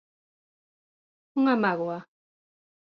Unha 1.39 1.55
mágoa. 1.63 1.99